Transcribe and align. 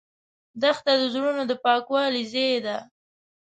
دښته 0.61 0.91
د 0.97 1.03
زړونو 1.13 1.41
د 1.49 1.53
پاکوالي 1.65 2.23
ځای 2.33 2.55
ده. 2.65 2.77